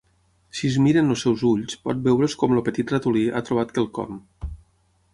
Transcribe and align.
Si 0.59 0.69
es 0.71 0.77
miren 0.85 1.15
els 1.15 1.25
seus 1.25 1.43
ulls, 1.51 1.77
pot 1.89 2.01
veure's 2.09 2.37
com 2.45 2.57
el 2.57 2.65
petit 2.71 2.97
ratolí 2.97 3.27
ha 3.41 3.47
trobat 3.51 3.79
quelcom. 3.81 4.21